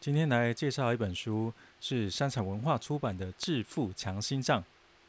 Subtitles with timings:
[0.00, 4.60] 今天来介绍一本书，是三彩文化出版的《致富强心脏》，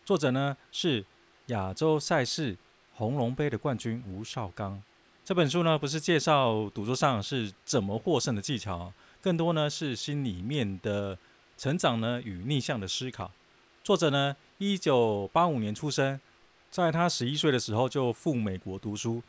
[0.04, 1.05] 作者呢是
[1.47, 2.58] 亚洲赛事
[2.96, 4.81] 红龙杯的冠军吴少刚。
[5.23, 8.91] 这本书呢不是介绍赌桌上是怎么获胜的技巧，
[9.21, 11.15] 更多呢是心里面的
[11.56, 13.31] 成长呢与逆向的思考。
[13.83, 16.20] 作者呢一九八五年出生，
[16.71, 19.21] 在他十一岁的时候就赴美国读书，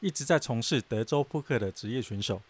[0.00, 2.42] 一直在从事德州扑克的职业选手。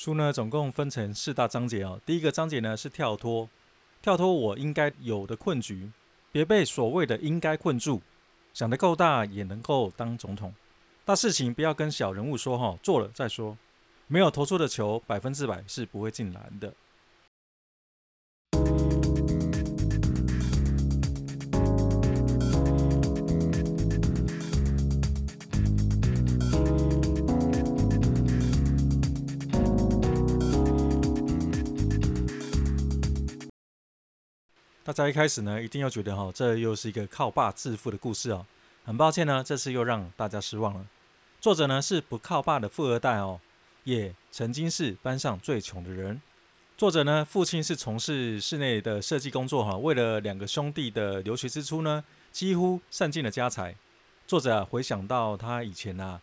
[0.00, 2.00] 书呢，总共分成四大章节哦。
[2.06, 3.50] 第一个章节呢是跳脱，
[4.00, 5.90] 跳脱我应该有的困局，
[6.30, 8.00] 别被所谓的应该困住。
[8.54, 10.54] 想得够大，也能够当总统。
[11.04, 13.58] 大事情不要跟小人物说哈，做了再说。
[14.06, 16.72] 没有投出的球，百分之百是不会进篮的。
[34.88, 38.46] 大家一开始呢，一定要觉得哈，这又是一个靠爸致富的故事哦。
[38.86, 40.86] 很抱歉呢，这次又让大家失望了。
[41.42, 43.38] 作者呢是不靠爸的富二代哦，
[43.84, 46.18] 也曾经是班上最穷的人。
[46.78, 52.02] 作者呢，父亲是从事室内的设计工作哈，为了两个兄弟的留学支出呢，
[52.32, 53.76] 几乎散尽了家财。
[54.26, 56.18] 作者啊，回想到他以前啊，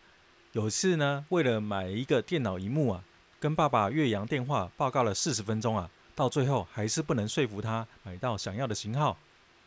[0.50, 3.04] 有一次呢，为了买一个电脑荧幕啊，
[3.38, 5.88] 跟爸爸越洋电话报告了四十分钟啊。
[6.16, 9.16] 到最后还是不能说服他买到想要的型号。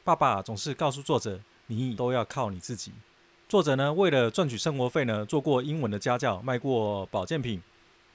[0.03, 2.91] 爸爸总是告诉作者：“你都要靠你自己。”
[3.47, 7.61] 作者呢，为了赚取生活费呢，做过英文的家教，卖过保健品，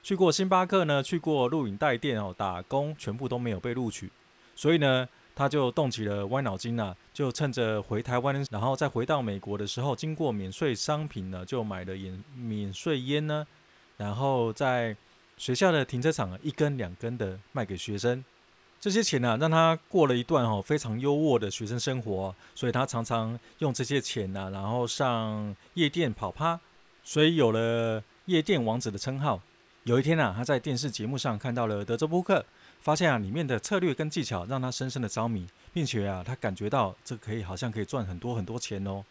[0.03, 4.11] 去过星巴克呢，去过录影带店哦打工，全部都没有被录取。
[4.53, 13.47] 所以呢，他就动起了歪脑筋啊，就趁着回台湾，然后再回到美国的时候，经过免税商品呢，就买了免免税烟呢，
[13.95, 14.97] 然后在。
[15.37, 18.23] 学校的停车场，一根两根的卖给学生，
[18.79, 26.59] 这些钱呢、让他过了一段哦非常优渥的学生生活，所以他常常用这些钱呢、然后上夜店跑趴，
[27.03, 29.41] 所以有了夜店王子的称号。
[29.83, 32.43] 有一天啊，他在电视节目上看到了德州扑克，
[32.79, 39.03] 发现啊里面的策略跟技巧让他深深的着迷，并且啊他感觉到这可以好像可以赚很多很多钱哦，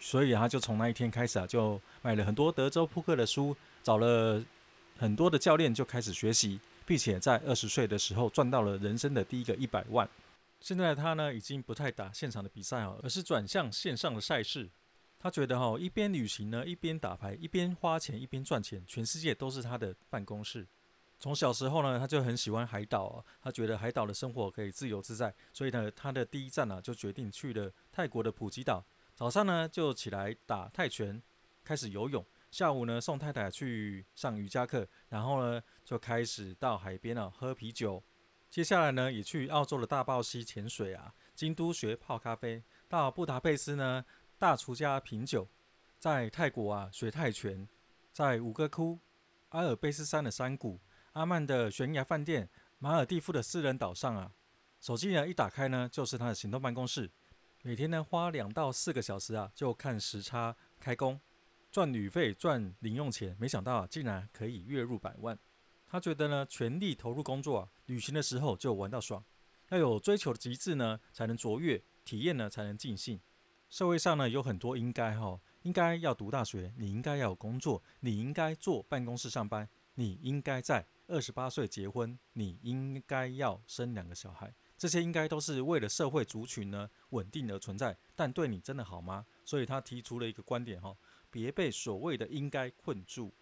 [0.00, 4.42] 所以他就从那一天开始啊，就买了很多德州扑克的书，找了。
[4.98, 10.08] 很多的教练就开始学习，并且在二十岁的时候赚到了人生的第一个一百万。
[10.60, 14.68] 现在他呢，已经不太打现场的比赛哦，而是转向线上的赛事。
[15.18, 20.66] 他觉得哈，一边旅行呢，一边打牌，一边花钱，一边赚钱，全世界都是他的办公室。
[21.18, 28.84] 从小时候呢，他就很喜欢海岛哦，他觉得海岛的生活可以自由自在，所以呢，他的第一站呢，就决定去了泰国的普吉岛。
[29.14, 31.22] 早上呢，就起来打泰拳，
[31.64, 32.24] 开始游泳。
[32.56, 38.02] 下午呢，送太太去上瑜伽课，然后呢，就开始到海边啊喝啤酒。
[38.48, 44.02] 接下来呢，也去澳洲的大堡溪潜水啊，京都学泡咖啡，到布达佩斯呢
[44.38, 45.46] 大厨家品酒，
[45.98, 47.68] 在泰国啊学泰拳，
[48.10, 48.98] 在吴哥窟、
[49.50, 50.80] 阿尔卑斯山的山谷、
[51.12, 54.32] 阿曼的悬崖饭店、马尔地夫的私人岛上啊，
[54.80, 57.10] 手机呢一打开呢，就是他的行动办公室，
[57.60, 61.20] 每天呢花两到四个小时啊，就看时差开工。
[61.76, 65.38] 赚旅费，赚零用钱，没想到啊，竟然可以月入百万。
[65.86, 69.22] 他觉得呢，全力投入工作啊，旅行的时候就玩到爽。
[69.68, 73.20] 要有追求的极致呢，才能卓越；体验呢，才能尽兴。
[73.68, 84.50] 社会上呢，有很多应该哈，应该要读大学，你应该要有工作，你应该坐办公室上班，你应该在二十八岁结婚，你应该要生两个小孩。
[84.78, 89.26] 这些应该都是为了社会族群呢稳定而存在，但对你真的好吗？
[89.44, 90.96] 所以他提出了一个观点哈。
[91.30, 93.32] 别被所谓的应该困住。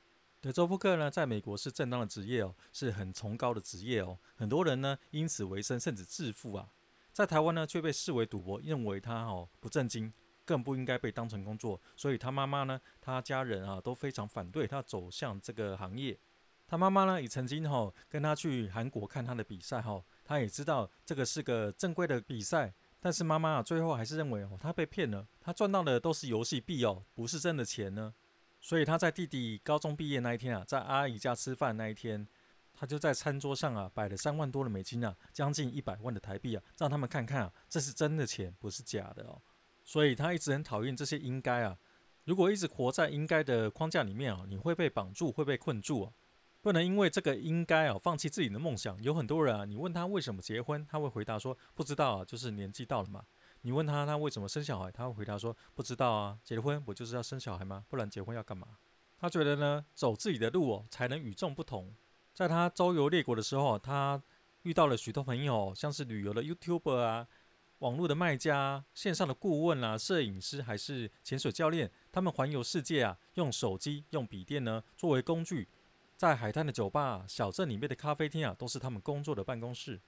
[0.40, 4.18] 德州扑克呢，在美国是正当的职业哦，是很崇高的职业哦。
[4.34, 6.68] 很多人呢因此为生，甚至致富啊。
[7.12, 10.12] 在台湾呢，却被视为赌博，认为他哦不正经，
[10.44, 11.80] 更不应该被当成工作。
[11.96, 16.18] 所以他妈妈呢，他家人啊都非常反对他走向这个行业。
[16.66, 22.74] 他妈妈呢也曾经哈跟他去韩国看他的比赛哈，他也知道这个是个正规的比赛。
[23.04, 28.14] 但是妈妈啊，最后还是认为哦，他被骗了，他赚到的都是游戏币哦，不是真的钱呢。
[28.62, 32.26] 所以他在弟弟高中毕业那一天啊，在阿姨家吃饭那一天，
[32.72, 39.38] 他就在餐桌上啊摆了三万多的美金啊，将近一百万的台币啊，让他们看看啊，这是真的钱，不是假的哦。
[39.82, 41.76] 所以他一直很讨厌这些应该啊，
[42.24, 46.12] 如果一直活在应该的框架里面啊，你会被绑住，会被困住啊。
[46.64, 49.00] 不能因为这个应该啊，放弃自己的梦想。
[49.02, 53.22] 有很多人啊，你问他为什么结婚，他会回答说不知道啊，就是年纪到了嘛。
[53.60, 57.84] 你问他他为什么生小孩，他会回答说不知道啊，结婚不就是要生小孩吗？
[57.90, 58.66] 不然结婚要干嘛？
[59.18, 61.94] 他觉得呢，走自己的路哦，才能与众不同。
[62.32, 64.22] 在他周游列国的时候，他
[64.62, 67.28] 遇到了许多朋友，像是旅游的 YouTuber 啊。
[67.80, 75.68] 网络的卖家、线上的顾问啊、摄影师还是潜水教练，他们环游世界啊，用手机、用笔电呢作为工具，
[76.24, 80.00] 在海滩的酒吧、小镇里面的咖啡厅啊，都是他们工作的办公室。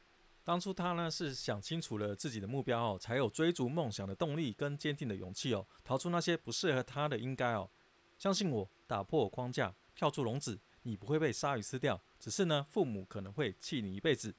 [0.43, 7.69] 当初他呢是想清楚了自己的目标哦，才有追逐梦想的动力跟坚定的勇气哦，逃出那些不适合他的应该哦。
[8.17, 14.35] 相信我，打破框架，跳出笼子，你不会被鲨鱼吃掉，只是呢，父母可能会气你一辈子。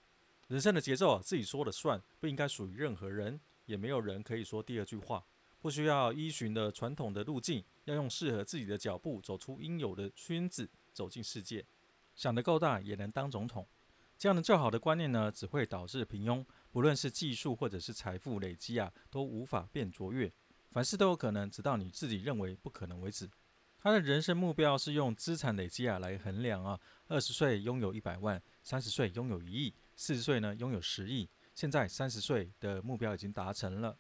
[0.48, 5.24] 人生的节奏啊，自己说了算，不应该属于任何人，也没有人可以说第二句话。
[5.60, 11.64] 不需要依循的传统的路径，要用适合自己的脚步，走出应有的圈子，走进世界。
[12.16, 13.68] 想得够大，也能当总统。
[14.18, 16.44] 这样的较好的观念呢，只会导致平庸。
[16.72, 20.34] 不论是技术或者是财富累积啊，都无法变卓越。
[20.72, 23.30] 凡事都有可能，直到你自己认为不可能为止。
[23.78, 26.80] 他的人生目标是用资产累积啊来衡量啊。
[27.08, 29.76] 二十岁拥有一百万，三十岁拥有一亿。
[29.96, 31.30] 四十岁呢，拥有十亿。
[31.54, 33.96] 现在三十岁的目标已经达成了。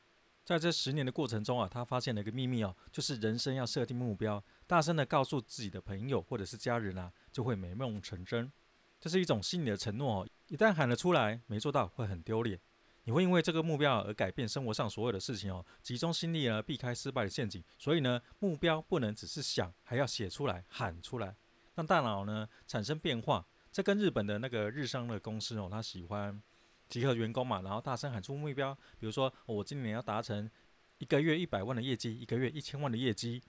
[0.48, 8.50] 在这十年的过程中啊，他发现了一个秘密哦，就是人生要设定目标，大声的告诉自己的朋友或者是家人啊，就会美梦成真。
[8.98, 12.58] 这是一种心理的承诺哦，一旦喊了出来，没做到会很丢脸。
[13.04, 17.62] 你会因为这个目标而改变生活上所有的事情哦，集中心力呢，避开失败的陷阱。
[17.78, 21.36] 所以呢，目标不能只是想，还要写出来，喊出来，
[21.76, 23.46] 让大脑呢产生变化。
[23.70, 26.42] 这跟日本的那个日商的公司哦，他喜欢
[26.89, 30.50] 集合员工嘛，然后大声喊出目标，比如说我今年要达成
[30.98, 33.42] 一个月一百万的业绩，一个月一千万的业绩。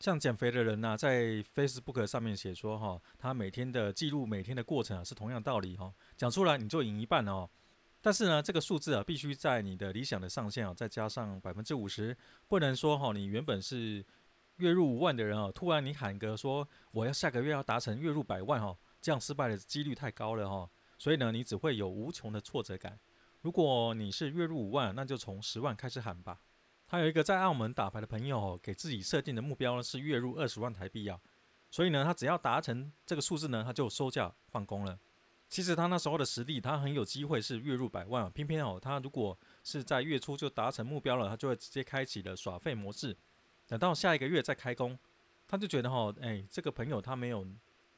[0.00, 7.48] 像减肥的人呐、啊，在 Facebook 上面写说哈，他每天的记录，每天的过程啊，是同样道理哈，讲出来你就赢一半哦。
[8.00, 12.16] 但是呢，这个数字啊，必须在你的理想的上限啊，再加上百分之五十，
[12.48, 14.04] 不能说哈，你原本是
[14.56, 18.76] 月入五万的人啊，突然你喊个说我要下个月要达成月入百万哈。
[19.00, 20.70] 这样失败的几率太高了哈，
[21.02, 22.96] 所以呢，你只会有无穷的挫折感。
[23.40, 26.40] 如果你是月入五万，那就从十万开始喊吧。
[26.86, 31.20] 他有一个在澳门打牌的朋友，给自己设定的目标呢是月入二十万台币啊，
[31.72, 34.96] 所以呢，他只要达成这个数字呢，他就收假放工了。
[35.48, 38.30] 其实他那时候的实力，他很有机会是月入百万啊。
[38.32, 43.16] 偏偏哦，他如果是在月初就达成目标了，他就会直接开启了耍废模式，
[43.66, 44.96] 等到下一个月再开工，
[45.48, 47.44] 他就觉得哈，哎，这个朋友他没有。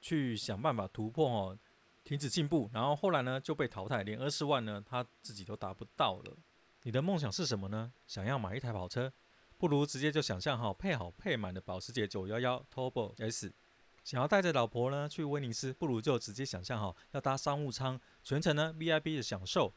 [0.06, 1.58] 去想办法突破哦，
[2.04, 6.36] 停止进步，然后后来呢就被淘汰，连二十万呢他自己都达不到了。
[6.82, 7.92] 你的梦想是什么呢？
[8.06, 9.10] 想要买一台跑车，
[9.56, 13.50] 不如直接就想象哈配好配满的保时捷911 Turbo S。
[14.04, 19.72] 想要带着老婆呢去威尼斯，不如就直接想象哈要搭商务舱，全程呢 VIP 的享受，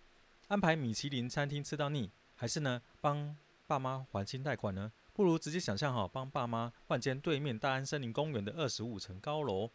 [0.49, 4.91] 安排米其林餐厅吃到腻，还是呢帮爸妈还清贷款呢？
[5.13, 9.71] 不如直接想象哈帮爸妈换间对面大安森林公园的二十五层高楼。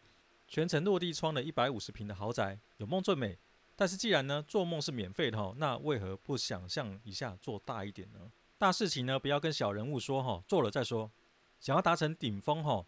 [0.47, 3.37] 全程落地窗的一百五十平的豪宅，有梦最美。
[3.75, 8.31] 但是既然呢，做梦是免费的哈，那为何不想象一下做大一点呢？
[8.59, 11.11] 大事情呢，不要跟小人物说哈，做了再说。
[11.59, 12.85] 想要达成顶峰哈，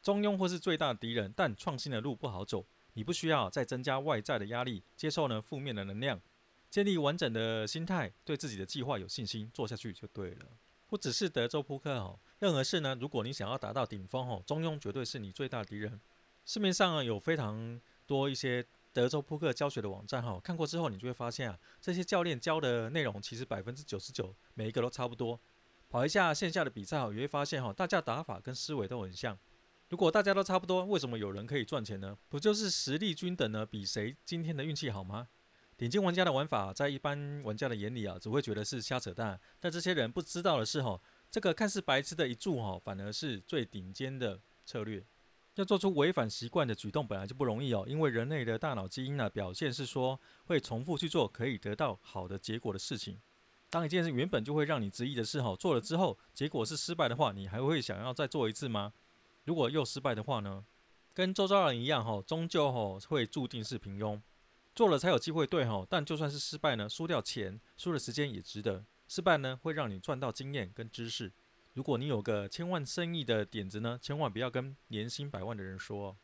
[0.00, 2.64] 中庸或是最大的敌人，但创新的路不好走。
[2.92, 6.20] 你不需要再增加外在的压力，接受呢负面的能量，
[6.70, 10.46] 建立完整的心态，对自己的计划有信心，做下去就对了。
[10.86, 16.00] 不只是德州扑克哦，任何事呢，如果你想要达到顶峰哦，中庸绝对是你最大的敌人。
[16.48, 25.38] 市面上有非常多一些德州扑克教学的网站哈，看过之后你就会发现啊，这些教练教的内容其实百分之九十九每一个都差不多。
[25.90, 29.38] 跑一下线下的比赛哈，也会发现哈，大家打法跟思维都很像。
[29.90, 32.16] 如果大家都差不多，为什么有人可以赚钱呢？
[32.30, 33.66] 不就是实力均等呢？
[33.66, 35.28] 比谁今天的运气好吗？
[35.76, 39.38] 顶尖玩家的玩法在一般玩家的眼里啊，只会觉得是瞎扯淡。
[39.60, 40.98] 但这些人不知道的是哈，
[41.30, 45.04] 这个看似白痴的一注哈，反而是最顶尖的策略。
[45.58, 53.18] 要做出违反习惯的举动本来就不容易哦，因为人类的大脑基因呢，表现是说会重复去做可以得到好的结果的事情。
[53.68, 58.92] 当一件事原本就会让你质疑的事哈，做了之后结果是失败的话，你还会想要再做一次吗？
[59.46, 60.64] 如果又失败的话呢？
[61.12, 64.20] 跟周遭人一样哈，终究哈会注定是平庸。
[64.76, 68.84] 做了才有机会对哈，但就算是失败呢，输掉钱、输了时间也值得。
[69.08, 71.32] 失败呢会让你赚到经验跟知识。
[71.78, 76.16] 如果你有个千万生意的点子呢，千万不要跟年薪百万的人说。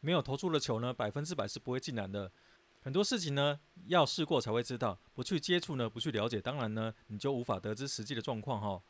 [0.00, 2.32] 没有投出的球呢，百分之百是不会进篮的。
[2.80, 8.82] 很多事情呢，要试过才会知道，不去接触呢，不去了解，当然呢，你就无法得知实际的状况哈。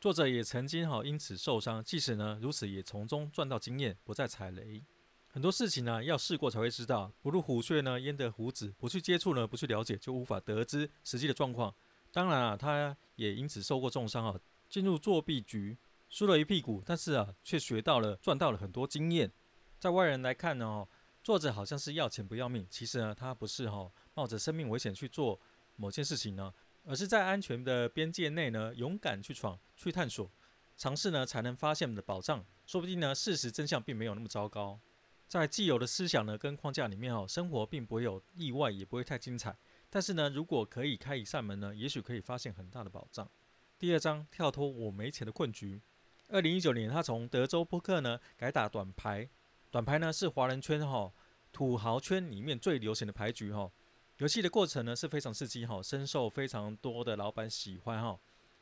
[0.00, 4.82] 作者也曾经哈因此受伤，即使呢如此，也从中赚到经验，不再踩雷。
[5.28, 8.74] 很多事情呢，要试过才会知道，不入虎穴呢，焉得虎子？
[8.78, 11.72] 不去接触呢，不去了解，就无法得知实际的状况。
[12.10, 14.34] 当然啊，他也因此受过重伤啊。
[14.68, 19.32] 进入作弊局，输了一屁股，但是啊，却学到了、赚到了很多经验。
[19.78, 20.88] 在外人来看呢，哦，
[21.22, 22.66] 作者好像是要钱不要命。
[22.68, 25.40] 其实呢，他不是哈，冒着生命危险去做
[25.76, 26.52] 某件事情呢，
[26.84, 30.30] 而是在安全的边界内呢，勇敢去闯、去探索、
[30.76, 32.44] 尝试呢，才能发现的宝藏。
[32.66, 34.78] 说不定呢，事实真相并没有那么糟糕。
[35.26, 39.56] 在既有的思想呢跟框架里面哦，生活并不会有意外，也不会太精彩。
[39.90, 43.30] 但是呢，如果可以开一扇门呢，也许可以发现很大的宝藏。
[43.80, 45.80] 第二章，跳脱我没钱的困局。
[46.26, 49.28] 二零一九年，他从德州扑克呢改打短牌。
[49.70, 51.12] 短牌呢是华人圈哈、
[51.52, 53.70] 土豪圈里面最流行的牌局哈、
[54.16, 58.18] 游戏的过程呢是非常刺激哈、深受非常多的老板喜欢哈、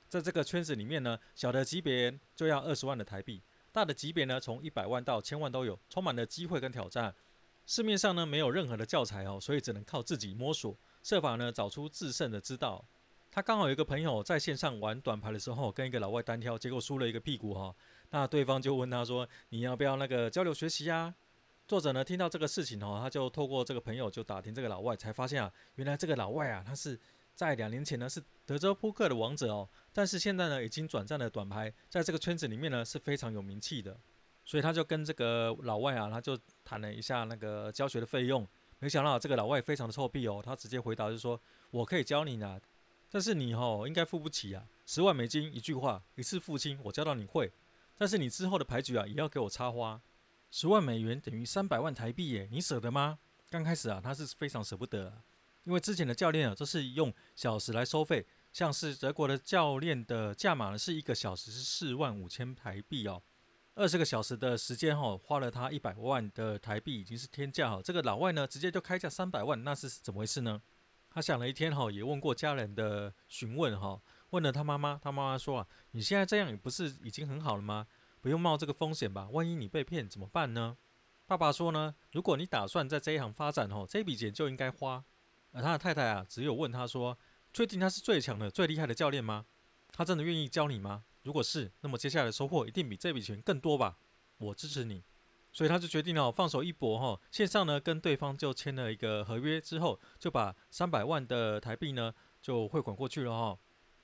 [0.06, 3.42] 在这个圈子里面呢，小的级别就要二十万的台币，
[3.72, 7.14] 大的级别呢从一百万到千万都有，充满了机会跟挑战。
[7.64, 12.86] 市面上呢没有任何的教材哦，所以只能靠自己摸索，设法呢找出制胜的之道。
[13.36, 17.76] 他刚好有一个朋友在线上玩短牌的时候，跟一个老外单挑，结果输了一个屁股哈。
[18.08, 21.14] 那对方就问他说：“你要不要那个交流学习呀？”
[21.68, 26.98] 作者呢听到这个事情哈，他就透过这个朋友就打听这个老外，才发现啊，原来这个老外啊，他是
[27.34, 33.94] 在两年前呢是德州扑克的王者哦，但是现在呢已经转战了短牌，在这个圈子里面呢是非常有名气的。
[34.46, 41.38] 所以他就跟这个老外啊，他就谈了一下那个教学的费用，没想到这个老外非常的臭屁哦，他直接回答就是说
[41.70, 42.58] ：“我可以教你呢。”
[43.16, 47.50] 但是你吼应该付不起啊，十万美金一句话，一次付清，我教到你会。
[47.96, 49.98] 但是你之后的牌局啊，也要给我插花。
[50.50, 53.18] 十万美元等于三百万台币耶，你舍得吗？
[53.48, 55.22] 刚开始啊，他是非常舍不得，
[55.64, 63.22] 因为之前的教练啊都是用小时来收费，像是德国的教练的价码呢是一个小时是四万五千台币哦，
[63.76, 67.80] 二十个小时的时间哈，花了他一百万的台币已经是天价哈。
[67.82, 70.60] 这个老外呢直接就开价三百万，那是怎么回事呢？
[71.16, 77.86] 他想了一天哈，也问过家人的询问哈，问了他妈妈，他妈妈说啊，你现在这样也不是已经很好了吗？
[78.20, 79.26] 不用冒这个风险吧？
[79.30, 80.76] 万一你被骗怎么办呢？
[81.26, 85.02] 爸爸说呢，如果你打算在这一行发展哈，这笔钱就应该花。
[85.52, 87.18] 而他的太太啊，只有问他说，
[87.50, 89.46] 确定他是最强的、最厉害的教练吗？
[89.90, 91.04] 他真的愿意教你吗？
[91.22, 93.96] 如果是，那么接下来的收获一定比这笔钱更多吧？
[94.36, 95.02] 我支持你。
[95.56, 103.58] 所以他就决定了放手一搏哈，线上呢跟对方就签了一个合约之后，就把三百万的台币呢就汇款过去了哈，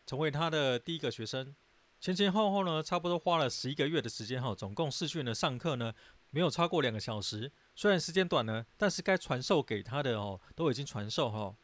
[0.06, 1.54] 成为他的第一个学生。
[2.00, 5.92] 前前后后呢差不多花了十一个月的时间哈，总共试训的上课呢
[6.30, 7.52] 没有超过两个小时。
[7.74, 11.54] 虽然时间短呢，但是该传授给他的哦都已经传授哈。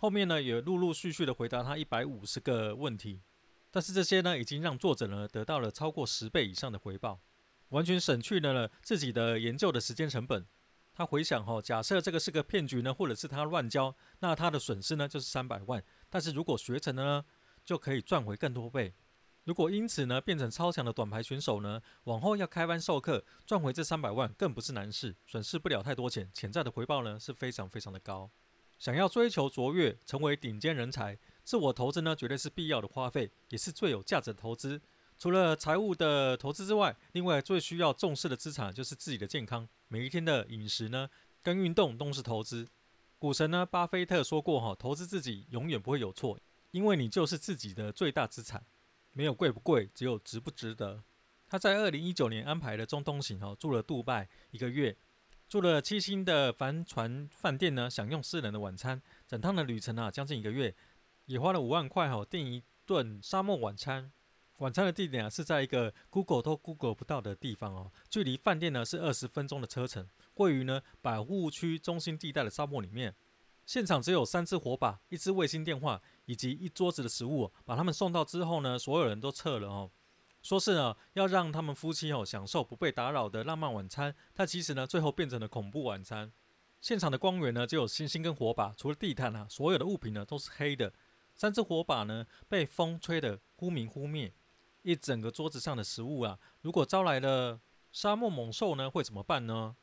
[0.00, 3.20] 后面呢也陆陆续续的回答他一百五十个问题，
[3.70, 7.20] 但是这些呢已经让作者呢得到了超过十倍以上的回报。
[7.70, 10.46] 完全省去了呢自己的研究的时间成本。
[10.94, 15.84] 他回想哈，假设这个是个骗局呢，或者是他乱教，那他的损失呢就是三百万。
[16.08, 17.24] 但是如果学成了呢，
[17.64, 18.94] 就可以赚回更多倍。
[19.44, 28.30] 如果因此呢变成超强的短牌选手呢，往后要开班授课，赚回这三百万更不是难事，损失不了太多钱，潜在的回报呢是非常非常的高。
[28.78, 34.80] 想要追求卓越，成为顶尖人才，自我投资呢绝对是必要的花费，也是最有价值的投资。
[35.18, 39.66] 除了财务的投资之外，另外最需要重视的资产就是自己的健康。
[39.88, 41.08] 每一天的饮食呢，
[41.42, 42.68] 跟运动都是投资。
[43.18, 46.38] 股神呢，巴菲特说过哈，投资自己永远不会有错，
[46.70, 48.62] 因为你就是自己的最大资产。
[49.12, 51.02] 没有贵不贵，只有值不值得。
[51.48, 54.94] 他在二零一九年安排了中东行哈，住了杜拜一个月，
[55.48, 59.00] 住了七星的帆船饭店呢，享用私人的晚餐。
[59.26, 60.74] 整趟的旅程啊，将近一个月，
[61.24, 64.12] 也花了五万块哈，订一顿沙漠晚餐。
[64.58, 73.14] 晚餐的地点啊，是在一个 Google 都 Google 不到的地方哦，距离饭店呢是二十分钟的车程，位于呢百户区中心地带的沙漠里面。
[73.66, 77.52] 现场只有三支火把、一支卫星电话以及一桌子的食物。
[77.64, 79.90] 把他们送到之后呢，所有人都撤了哦，
[80.40, 86.32] 说是呢要让他们夫妻哦享受不被打扰的浪漫晚餐，但其实呢最后变成了恐怖晚餐。
[86.80, 90.92] 现场的光源呢只有星星跟火把，除了地毯啊，所有的物品呢都是黑的。
[91.34, 94.32] 三支火把呢被风吹得忽明忽灭。
[94.86, 99.74] 一整个桌子上的食物啊，如果招来了沙漠猛兽呢，会怎么办呢？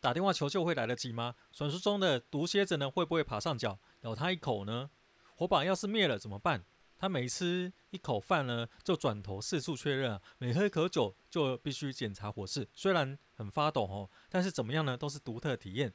[0.00, 1.34] 打电话求救会来得及吗？
[1.52, 4.88] 传说中的毒蝎子呢，会不会爬上脚咬他一口呢？
[5.34, 6.64] 火把要是灭了怎么办？
[6.96, 12.68] 他每吃一口饭呢，就转头四处确认啊，每喝一口酒就必须检查火势。
[12.72, 15.92] 虽然很发抖哦，但是怎么样呢，都是独特体验。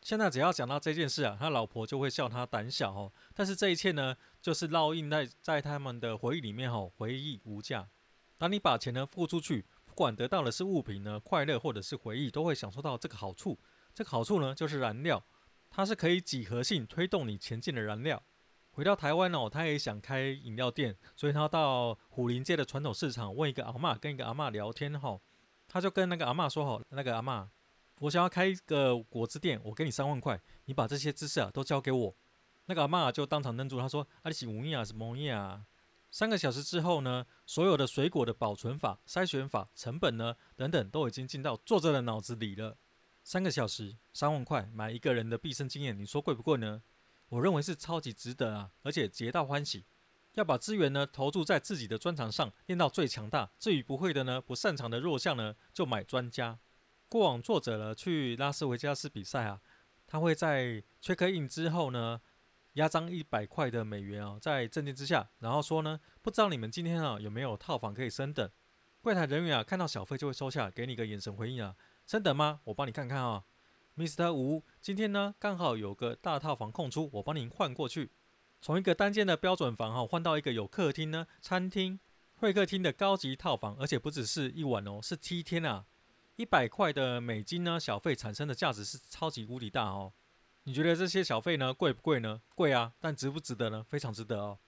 [0.00, 3.12] 现在只要讲到这件事啊，他老婆就会笑他胆小哦。
[3.34, 7.86] 但是这一切呢，就是烙印在在他们的回忆里面哦，回忆无价。
[8.38, 13.58] 当你把钱呢付出去，不管得到的是物品呢、快乐或者是回忆，都会享受到这个好处。
[13.94, 15.24] 这个好处呢，就是燃料，
[15.70, 18.22] 它是可以几何性推动你前进的燃料。
[18.72, 25.18] 回到台湾哦，他也想开饮料店，所以他到虎林街的传统市场问一个阿嬷，跟一个阿嬷聊天哈，
[25.66, 27.48] 他就跟那个阿嬷说好，那个阿嬷，
[28.00, 32.14] 我想要开一个果汁店，我给你三万块，你把这些知识啊都交给我。
[32.66, 35.64] 那个阿嬷就当场愣住，她说：“啊，你是无影啊，是蒙影啊？”
[36.10, 42.78] 三个小时之后呢，所有的水果的保存法、筛选法、成本呢等等，都已经进到作者的脑子里了。
[43.22, 46.82] 三个小时，三万块买一个人的毕生经验，你说贵不贵呢？
[47.28, 49.84] 我认为是超级值得啊，而且皆大欢喜。
[50.34, 53.50] 要把资源呢投注在自己的专长上，练到最强大。
[53.58, 56.58] 至于不会的呢，不擅长的弱项呢，就买专家。
[57.08, 59.60] 过往作者呢去拉斯维加斯比赛啊，
[60.06, 62.20] 他会在 check in 之后呢。
[62.76, 68.50] 押张一百块的美元啊，在证件之下，然后说呢，不知道你们今天啊有没有套房可以升等？
[69.00, 71.74] 柜台人员啊看到小费就会收下，给你个眼神回应啊，
[72.06, 72.60] 升等吗？
[72.64, 73.44] 我帮你看看啊
[73.96, 74.30] ，Mr.
[74.30, 78.10] 吴，今天呢刚好有个大套房空出，我帮您换过去。
[78.60, 81.98] 从一个单间的标准房哈换到一个有客厅呢、餐厅、
[82.34, 85.86] 会客厅的高级套房，而且不只是一晚哦，是七天啊，
[86.36, 90.12] 一百块的美金呢小费产生的价值是超级无敌大哦。
[90.68, 92.42] 你觉得这些小费呢贵不贵呢？
[92.56, 93.84] 贵啊，但值不值得呢？
[93.88, 94.58] 非常值得哦。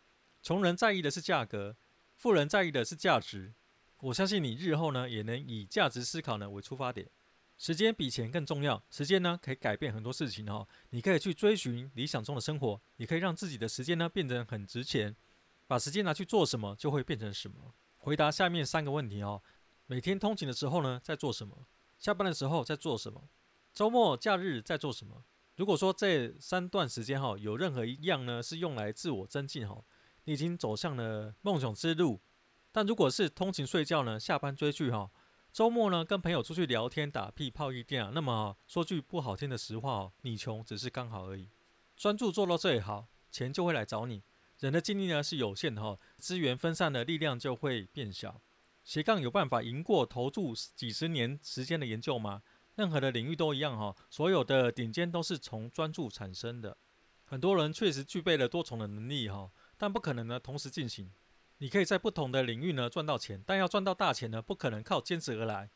[0.41, 1.75] 穷人在意的是价格，
[2.15, 3.53] 富人在意的是价值。
[3.99, 7.11] 我相信你日后呢也能以价值思考呢为出发点。
[7.57, 10.69] 时间比钱更重要，时间呢可以改变很多事情哦。
[10.91, 15.17] 你可以去追寻理想中的生活，你可以让自己的时间呢变得很值钱。
[15.67, 17.75] 把时间拿去做什么，就会变成什么。
[17.97, 19.43] 回答下面三个问题哦。
[19.87, 21.67] 每天通勤的时候呢在做什么？
[21.99, 23.29] 下班的时候在做什么？
[23.75, 25.25] 周末假日在做什么？
[25.59, 29.83] 如果说这三段时间哈，有任何一样呢是用来自我增进哈，
[30.23, 32.21] 你已经走向了梦想之路。
[32.71, 35.11] 但如果是通勤睡觉呢，下班追剧哈，
[35.53, 41.49] 周末呢跟朋友出去聊天打屁泡一电啊，那么说句不好听的实话哦，你穷只是刚好而已。
[41.97, 44.23] 专注做到最好，钱就会来找你。
[44.61, 48.41] 人的精力呢是有限的哈，资源分散的力量就会变小。
[48.85, 52.43] 斜杠有办法赢过投注几十年时间的研究吗？
[52.79, 56.77] 任何的领域都一样哈，所有的顶尖都是从专注产生的。
[57.25, 61.11] 很多人确实具备了多重的能力哈，但不可能呢同时进行。
[61.59, 65.69] 你可以在不同的领域呢赚到钱，但要赚到大钱呢，不可能靠坚持而来。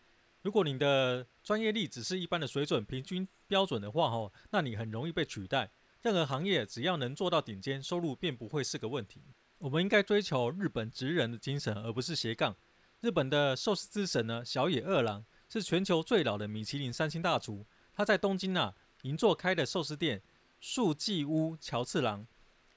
[0.43, 5.73] 如果你的专业力只是一般的水准、平均标准的话哈，那你很容易被取代。
[6.03, 9.25] 任何行业只要能做到顶尖，收入便不会是个问题。
[9.59, 12.57] 我们应该追求日本职人的精神，而不是斜杠。
[13.01, 15.25] 日本的寿司之神呢，小野二郎。
[15.53, 20.23] 是全球最老的米其林三星大厨，他在东京啊银座开的寿司店
[20.63, 22.27] 素伎屋乔次郎，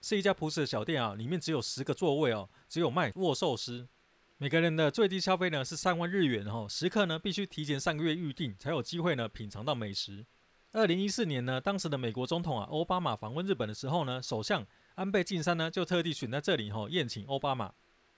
[0.01, 3.88] 是一家朴实的小店啊，里面只有十个座位哦，只有卖握寿司。
[4.35, 10.25] 每个人的最低消费呢是三万日元哦，食客呢必须提前三个月预定才有机会呢品尝到美食。
[10.73, 17.73] 二零一四年呢，当时的美国总统啊奥巴马访问日本的时候呢，首相安倍晋三呢就特地选在这里哈宴请奥巴马。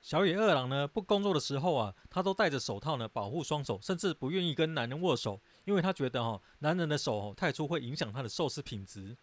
[0.07, 9.17] 小野二郎呢，不工作的时候啊，他都戴着手套呢，保护双手，甚至不愿意跟男人握手，因为他觉得哈、哦，男人的手、太粗会影响他的寿司品质。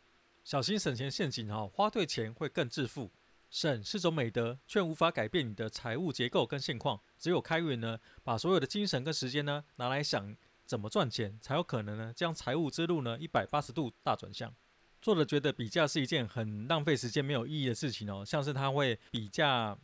[0.45, 3.11] 小心省钱陷阱、哦，花对钱会更致富。
[3.49, 7.01] 省是种美德，却无法改变你的财务结构跟现况。
[7.17, 14.55] 只有开源呢，把所有的精神跟时间呢，拿来想怎么赚钱，才有可能呢，将财务之路呢，一百八十度大转向。
[15.01, 19.79] 作者觉得比价是一件很浪费时间、没有意义的事情哦，像是他会比价。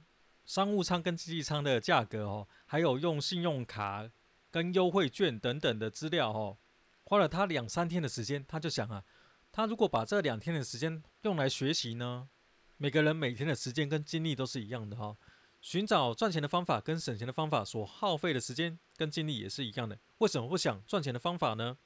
[0.50, 4.10] 商务舱跟经济舱的价格哦，还有用信用卡
[4.50, 6.58] 跟优惠券等等的资料哦，
[7.04, 9.04] 花了他两三天的时间，他就想啊，
[9.52, 12.28] 他如果把这两天的时间用来学习呢，
[12.78, 15.16] 每个人每天的时间跟精力都是一样的哈，
[15.60, 21.78] 寻找赚钱的方法跟省钱的方法所耗费的时间跟精力也是一样的，为什么不想赚钱的方法呢？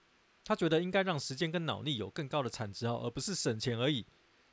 [0.43, 4.07] 他觉得应该让时间跟脑力有更高的产值哦，而不是省钱而已。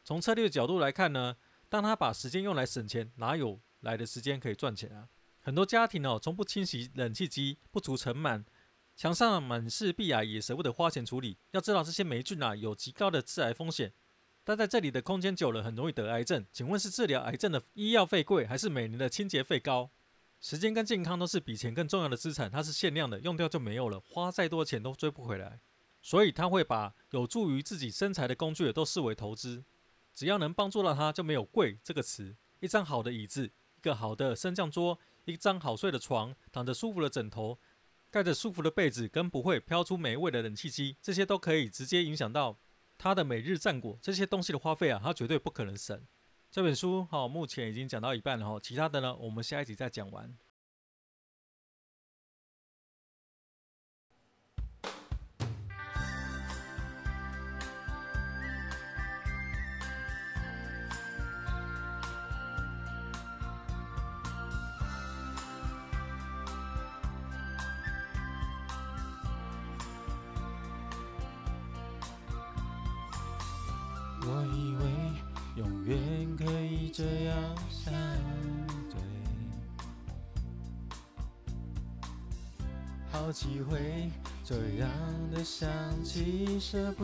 [0.04, 1.38] 从策略角度来看呢，
[1.70, 3.58] 当他把时间用来省钱，哪有？
[3.82, 5.08] 来的时间可以赚钱啊！
[5.42, 8.44] 很多家庭哦，从不清洗冷气机，不除尘螨，
[8.96, 11.38] 墙上满是壁癌，也舍不得花钱处理。
[11.52, 13.92] 要知道这些霉菌啊，有极高的致癌风险。
[14.44, 16.46] 待在这里的空间久了，很容易得癌症。
[16.52, 19.90] 请问是治疗癌症的医药费贵，还是每年的清洁费高？
[20.40, 25.60] 时间跟健康都是比钱更重要的资产，它是限量的，用掉就没有了，花再多钱都追不回来。
[26.02, 29.64] 所以他会把有助于自己生财的工具都视为投资，
[30.14, 32.36] 只要能帮助到他，就没有贵这个词。
[32.60, 33.52] 一张好的椅子。
[33.82, 37.58] 一个好的升降桌，一张好睡的床，躺着舒服的枕头，
[38.12, 42.56] 盖着舒服的被子，跟不会飘出霉味的冷气机，这些都可以直接影响到
[43.00, 43.98] 他的每日战果。
[44.00, 46.00] 这些东西的花费啊，他绝对不可能省。
[46.52, 50.32] 这本书好，目前已经讲到一半了哈，其他的呢，我们下一集再讲完。
[83.42, 84.12] 好几回
[84.44, 84.88] 这样
[85.34, 85.68] 的想
[86.04, 87.04] 起，舍不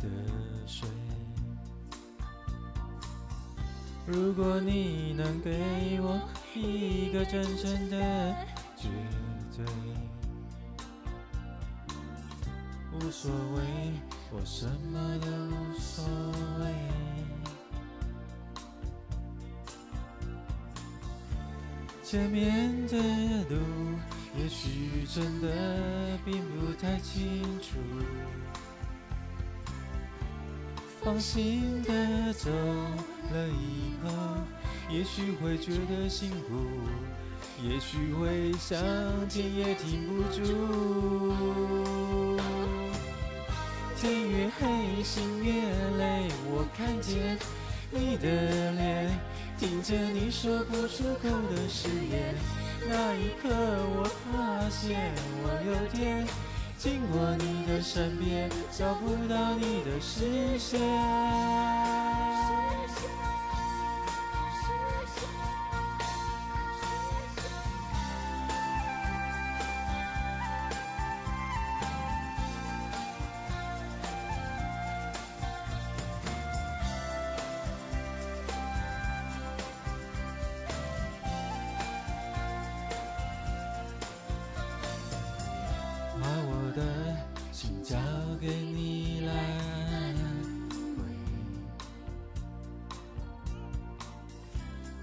[0.00, 0.08] 得
[0.66, 0.88] 睡。
[4.04, 6.20] 如果你能给我
[6.56, 8.34] 一个真正的
[8.76, 8.88] 绝
[9.56, 9.64] 对，
[12.92, 13.92] 无所谓，
[14.32, 16.04] 我什么都无所
[16.58, 16.66] 谓。
[22.02, 22.96] 前面的
[23.48, 23.56] 路，
[24.36, 27.78] 也许真的并不太清楚。
[31.02, 34.10] 放心的走了以后，
[34.90, 36.66] 也许会觉得辛苦，
[37.62, 38.78] 也许会想
[39.28, 40.40] 停也停不住。
[43.96, 45.52] 天越黑，心越
[45.98, 47.38] 累，我看见
[47.90, 49.16] 你的脸，
[49.58, 52.34] 听着你说不出口的誓言。
[52.88, 56.26] 那一刻，我发现我有点。
[56.76, 61.93] 经过你的身边，找不到你的视线。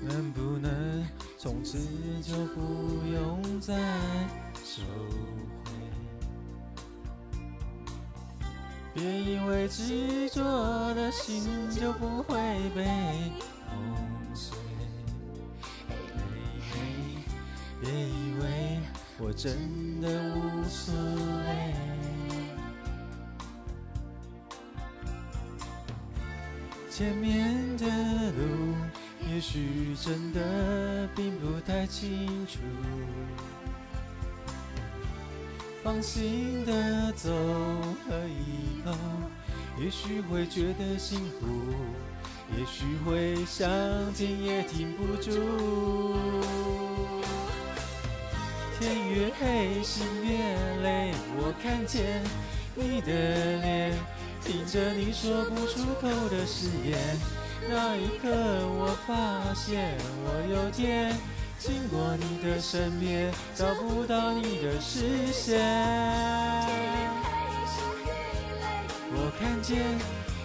[0.01, 1.77] 能不能从此
[2.21, 2.61] 就不
[3.13, 3.73] 用再
[4.63, 4.81] 收
[5.63, 5.71] 回？
[8.93, 10.43] 别以为执着
[10.95, 12.35] 的心就不会
[12.75, 12.83] 被
[13.67, 14.57] 碰碎，
[17.79, 18.79] 别以为
[19.19, 21.73] 我真的无所谓。
[26.89, 28.75] 前面的路，
[29.33, 32.59] 也许真的并不太清楚。
[35.81, 38.93] 放心的走了以后，
[39.81, 41.47] 也许会觉得辛苦，
[42.57, 43.69] 也许会想
[44.13, 45.31] 停也停不住。
[48.79, 52.21] 天越黑，心越累，我看见
[52.75, 53.93] 你的脸。
[54.43, 56.97] 听着你说不出口的誓言，
[57.69, 59.95] 那一刻我发现
[60.26, 61.15] 我有点
[61.60, 65.60] 经过你的身边，找不到你的视线。
[69.13, 69.78] 我看见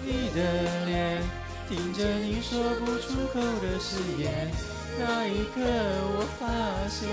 [0.04, 1.22] 你的脸，
[1.68, 4.50] 听着你说不出口的誓言，
[4.98, 6.44] 那一刻我发
[6.88, 7.08] 现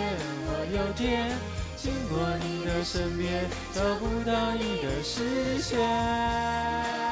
[0.48, 1.38] 我有点。
[1.76, 7.03] 经过你的身边，找不到你的视线。